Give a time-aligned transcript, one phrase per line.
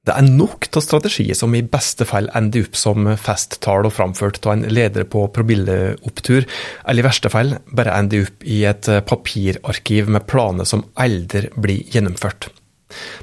[0.00, 4.38] Det er nok av strategier som i beste fall ender opp som festtall og framført
[4.46, 6.46] av en leder på promilleopptur,
[6.88, 11.84] eller i verste fall bare ender opp i et papirarkiv med planer som aldri blir
[11.92, 12.48] gjennomført.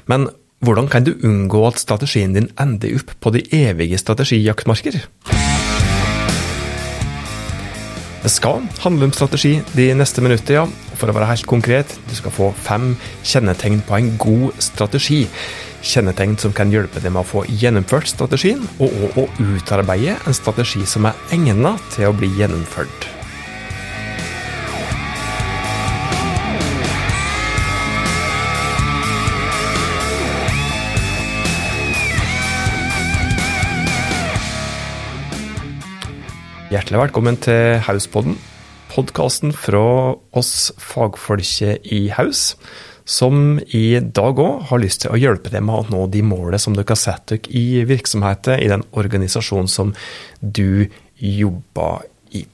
[0.06, 0.30] Men
[0.62, 5.02] hvordan kan du unngå at strategien din ender opp på de evige strategijaktmarker?
[8.22, 10.68] Det skal handle om strategi de neste minutter, ja.
[10.98, 12.92] For å være helt konkret, du skal få fem
[13.26, 15.24] kjennetegn på en god strategi
[15.88, 20.84] kjennetegn som kan hjelpe deg med å få gjennomført strategien, og å utarbeide en strategi
[20.86, 23.08] som er egnet til å bli gjennomført.
[36.68, 38.34] Hjertelig velkommen til Hauspodden,
[38.92, 39.80] podkasten fra
[40.36, 42.50] oss fagfolket i Haus
[43.08, 46.60] som i dag òg har lyst til å hjelpe deg med å nå de målene
[46.60, 49.94] som dere har satt dere i virksomheten, i den organisasjonen som
[50.40, 52.04] du jobber
[52.36, 52.44] i.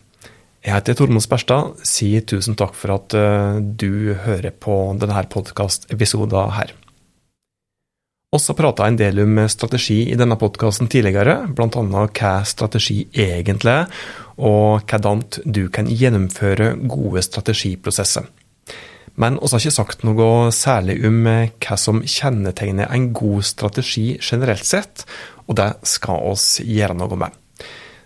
[0.64, 6.54] Jeg heter Tormod Sperstad, sier tusen takk for at eh, du hører på denne podkastepisoden
[6.54, 6.70] her.
[8.34, 11.82] Også prata en del om strategi i denne podkasten tidligere, bl.a.
[12.06, 14.06] hva strategi egentlig er,
[14.38, 18.26] og hvordan du kan gjennomføre gode strategiprosesser.
[19.20, 24.14] Men vi har ikke sagt noe særlig om eh, hva som kjennetegner en god strategi
[24.18, 25.04] generelt sett,
[25.46, 27.36] og det skal oss gjøre noe med.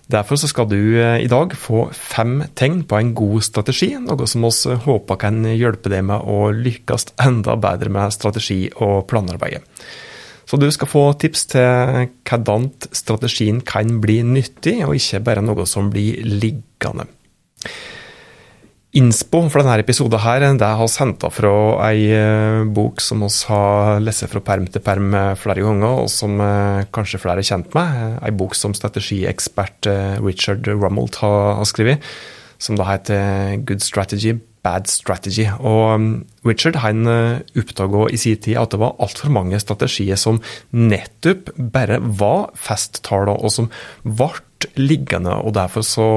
[0.09, 4.45] Derfor skal du eh, i dag få fem tegn på en god strategi, noe som
[4.45, 9.65] vi håper kan hjelpe deg med å lykkes enda bedre med strategi og planarbeidet.
[10.49, 15.69] Så du skal få tips til hvordan strategien kan bli nyttig, og ikke bare noe
[15.69, 17.05] som blir liggende.
[18.97, 21.51] Innspo for denne episoden her, det har vi henta fra
[21.91, 26.09] ei eh, bok som vi har lest fra perm til perm eh, flere ganger, og
[26.09, 28.17] som eh, kanskje flere er kjent med.
[28.25, 29.91] Ei bok som strategiekspert
[30.25, 32.01] Richard Rummelt har skrevet,
[32.57, 35.45] som da heter Good Strategy, Bad Strategy.
[35.61, 36.11] Og mm,
[36.49, 40.41] Richard han oppdaga i sin tid at det var altfor mange strategier som
[40.73, 43.69] nettopp bare var festtaler, og som
[44.01, 44.33] ble
[44.79, 45.35] liggende.
[45.45, 46.09] og Derfor så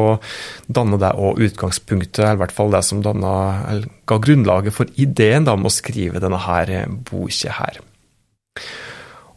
[0.67, 5.47] danner det òg utgangspunktet, eller i hvert fall det som dannet, ga grunnlaget for ideen
[5.47, 7.81] da, om å skrive denne her boka her.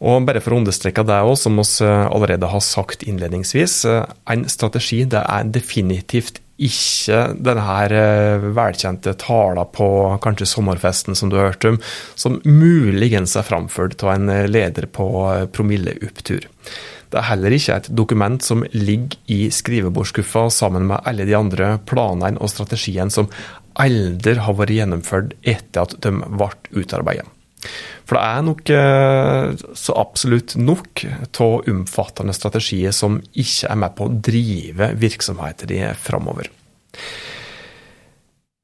[0.05, 5.05] Og bare for å understreke det òg, som vi allerede har sagt innledningsvis, en strategi
[5.09, 7.93] det er definitivt ikke denne her
[8.55, 9.87] velkjente tala på
[10.23, 11.79] kanskje sommerfesten som du hørte om,
[12.15, 15.09] som muligens er framført av en leder på
[15.55, 16.47] promilleopptur.
[17.11, 21.75] Det er heller ikke et dokument som ligger i skrivebordskuffa sammen med alle de andre
[21.87, 23.29] planene og strategiene som
[23.79, 27.27] aldri har vært gjennomført etter at de ble utarbeidet.
[28.05, 33.95] For det er nok eh, så absolutt nok av omfattende strategier som ikke er med
[33.97, 36.51] på å drive virksomheten din framover.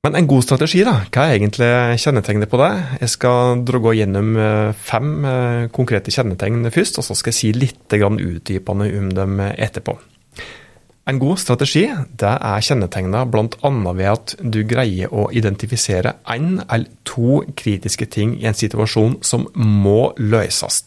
[0.01, 0.95] Men en god strategi, da?
[1.13, 1.67] Hva er egentlig
[2.01, 2.71] kjennetegnet på det?
[3.03, 7.51] Jeg skal gå gjennom eh, fem eh, konkrete kjennetegn først, og så skal jeg si
[7.53, 9.99] litt utdypende om dem etterpå.
[11.09, 11.87] En god strategi
[12.21, 13.69] det er kjennetegna bl.a.
[13.97, 19.47] ved at du greier å identifisere én eller to kritiske ting i en situasjon som
[19.55, 20.83] må løses.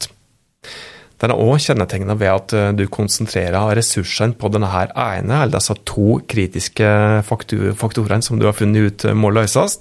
[1.19, 5.59] Den er òg kjennetegna ved at eh, du konsentrerer ressursene på denne her ene eller
[5.59, 6.89] disse to kritiske
[7.27, 9.79] faktorene som du har funnet ut må løses.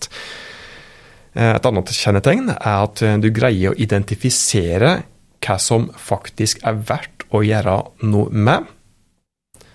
[1.33, 4.95] Eh, et annet kjennetegn er at eh, du greier å identifisere
[5.43, 8.69] hva som faktisk er verdt å gjøre noe med.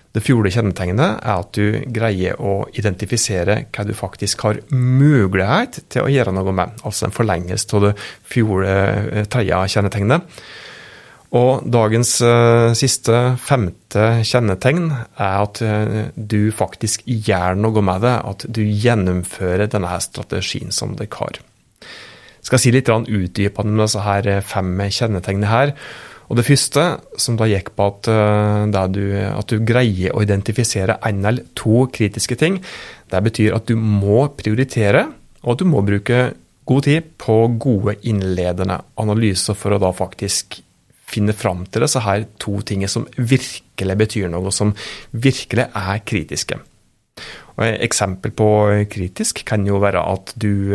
[0.09, 6.07] Det fjorde kjennetegnet er at du greier å identifisere hva du faktisk har mulighet til
[6.07, 7.93] å gjøre noe med, altså en forlengelse av det
[8.31, 10.41] fjorde tredje kjennetegnet.
[11.37, 18.15] Og dagens uh, siste, femte kjennetegn er at uh, du faktisk gjør noe med det.
[18.31, 21.37] At du gjennomfører denne strategien som dere har.
[22.39, 25.73] Jeg skal si litt utdypende om disse her eh, fem kjennetegnene her.
[26.29, 26.83] Og Det første,
[27.17, 31.87] som da gikk på at, uh, du, at du greier å identifisere én eller to
[31.89, 32.59] kritiske ting,
[33.09, 35.07] det betyr at du må prioritere,
[35.41, 36.21] og at du må bruke
[36.69, 40.59] god tid på gode innledende analyser for å da faktisk
[41.09, 44.75] finne fram til disse her to tingene som virkelig betyr noe, som
[45.09, 46.59] virkelig er kritiske.
[47.59, 48.49] Eksempel på
[48.87, 50.71] kritisk kan jo være at du,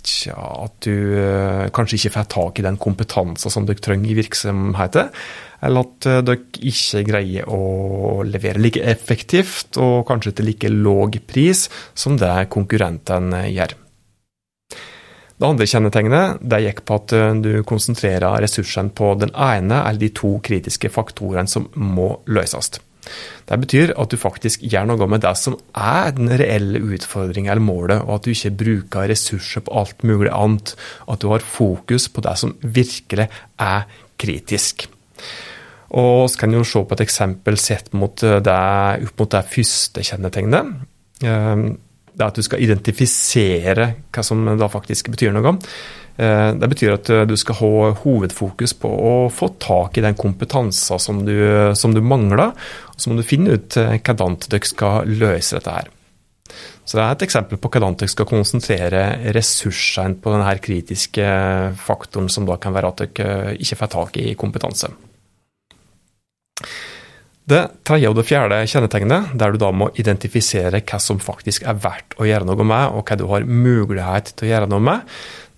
[0.00, 4.16] tja, at du eh, kanskje ikke får tak i den kompetansen som dere trenger i
[4.16, 5.10] virksomheten,
[5.60, 11.18] eller at eh, dere ikke greier å levere like effektivt og kanskje til like låg
[11.28, 13.76] pris som det konkurrenten gjør.
[15.36, 17.12] Det andre kjennetegnet det gikk på at
[17.42, 22.78] du konsentrerer ressursene på den ene eller de to kritiske faktorene som må løses.
[23.48, 27.64] Det betyr at du faktisk gjør noe med det som er den reelle utfordringen eller
[27.64, 30.74] målet, og at du ikke bruker ressurser på alt mulig annet.
[31.10, 33.28] At du har fokus på det som virkelig
[33.58, 33.88] er
[34.22, 34.86] kritisk.
[35.92, 38.60] Og så kan du se på et eksempel sett mot det,
[39.08, 40.72] opp mot det første kjennetegnet.
[42.12, 45.56] Eh, det er at du skal identifisere hva som da faktisk betyr noe.
[46.16, 51.00] Eh, det betyr at du skal ha hovedfokus på å få tak i den kompetansen
[51.00, 52.52] som du, som du mangler.
[52.92, 55.90] Og så må du finne ut eh, hvordan dere skal løse dette her.
[56.84, 61.24] Så det er et eksempel på hvordan dere skal konsentrere ressursene på denne kritiske
[61.80, 64.90] faktoren, som da kan være at dere ikke får tak i kompetanse.
[67.42, 71.80] Det tredje og det fjerde kjennetegnet, der du da må identifisere hva som faktisk er
[71.82, 75.08] verdt å gjøre noe med, og hva du har mulighet til å gjøre noe med,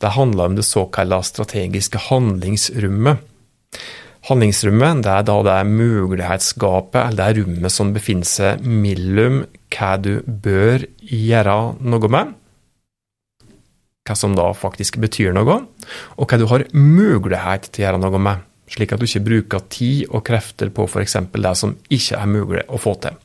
[0.01, 3.21] det handler om det såkalte strategiske handlingsrommet.
[4.25, 9.43] Handlingsrommet det er da det mulighetsgapet, eller det rommet som befinner seg mellom
[9.75, 12.33] hva du bør gjøre noe med,
[14.09, 15.61] hva som da faktisk betyr noe,
[16.17, 19.65] og hva du har mulighet til å gjøre noe med slik at du ikke bruker
[19.71, 21.17] tid og krefter på f.eks.
[21.31, 23.17] det som ikke er mulig å få til.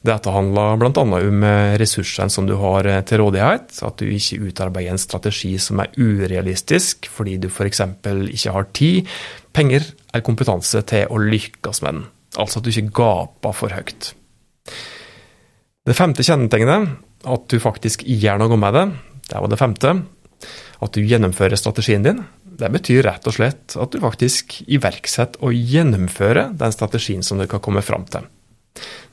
[0.00, 1.02] Dette handler bl.a.
[1.04, 5.52] om eh, ressursene som du har eh, til rådighet, at du ikke utarbeider en strategi
[5.60, 7.82] som er urealistisk fordi du f.eks.
[8.00, 9.10] ikke har tid,
[9.52, 12.08] penger eller kompetanse til å lykkes med den.
[12.40, 14.14] Altså at du ikke gaper for høyt.
[15.84, 16.96] Det femte kjennetegnet,
[17.28, 18.86] at du faktisk gjør noe med det,
[19.28, 19.94] det var det femte.
[20.80, 22.22] At du gjennomfører strategien din,
[22.60, 27.48] det betyr rett og slett at du faktisk iverksetter og gjennomfører den strategien som du
[27.50, 28.28] kan komme fram til.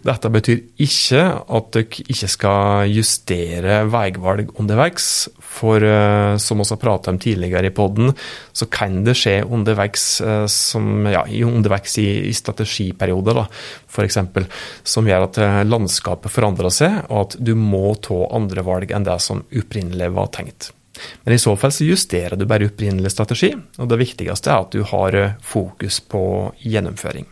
[0.05, 1.21] Dette betyr ikke
[1.57, 5.07] at dere ikke skal justere veivalg underveis,
[5.41, 8.13] for eh, som vi har pratet om tidligere i poden,
[8.53, 13.44] så kan det skje underveis, eh, som, ja, underveis i, i strategiperioder,
[13.89, 14.21] f.eks.,
[14.88, 19.07] som gjør at eh, landskapet forandrer seg, og at du må ta andre valg enn
[19.07, 20.71] det som opprinnelig var tenkt.
[21.23, 24.75] Men i så fall så justerer du bare opprinnelig strategi, og det viktigste er at
[24.75, 26.21] du har eh, fokus på
[26.63, 27.27] gjennomføring.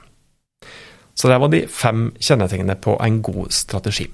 [1.16, 4.10] Så det var de fem kjennetegnene på en god strategi.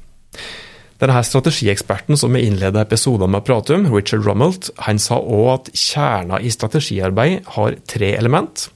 [1.01, 5.47] Denne strategieksperten som vi innleda episoden med å prate om, Richard Rummelt, han sa òg
[5.55, 8.67] at kjerna i strategiarbeid har tre element.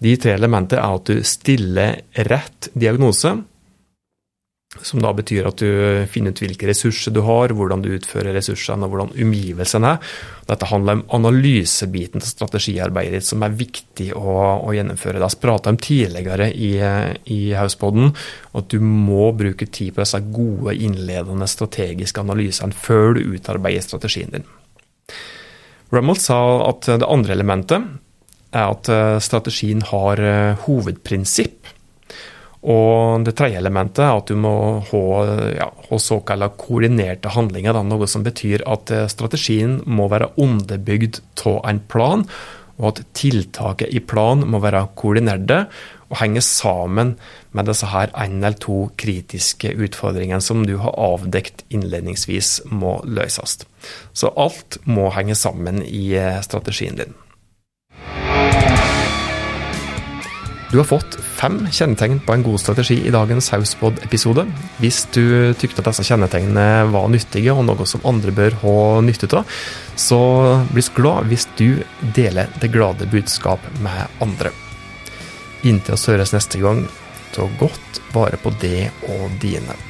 [0.00, 1.98] De tre elementene er at du stiller
[2.30, 3.34] rett diagnose,
[4.78, 5.70] som da betyr at du
[6.10, 10.12] finner ut hvilke ressurser du har, hvordan du utfører ressursene og hvordan omgivelsene er.
[10.46, 15.18] Dette handler om analysebiten til strategiarbeidet ditt, som er viktig å, å gjennomføre.
[15.18, 16.70] Det har prata om tidligere i,
[17.34, 18.14] i Hauspodden,
[18.54, 24.38] at du må bruke tid på disse gode, innledende strategiske analysene før du utarbeider strategien
[24.38, 24.46] din.
[25.90, 26.38] Rummel sa
[26.68, 27.90] at det andre elementet
[28.54, 28.86] er at
[29.22, 30.22] strategien har
[30.62, 31.74] hovedprinsipp
[32.60, 34.54] og det tredje elementet er at du må
[34.90, 35.04] ha,
[35.56, 37.72] ja, ha såkalte koordinerte handlinger.
[37.76, 42.26] Da, noe som betyr at eh, strategien må være underbygd av en plan,
[42.80, 45.64] og at tiltaket i planen må være koordinerte
[46.10, 47.14] og henge sammen
[47.56, 53.60] med disse her en eller to kritiske utfordringene som du har avdekt innledningsvis må løses.
[54.12, 57.16] Så alt må henge sammen i eh, strategien din.
[60.70, 64.44] Du har fått fem kjennetegn på en god strategi i dagens Hauspod-episode.
[64.78, 69.32] Hvis du tykte at disse kjennetegnene var nyttige og noe som andre bør ha nytte
[69.34, 69.50] av,
[69.98, 70.20] så
[70.70, 71.82] blir vi glad hvis du
[72.14, 74.54] deler det glade budskap med andre.
[75.66, 76.86] Inntil oss høres neste gang,
[77.34, 79.89] ta godt vare på det og dine.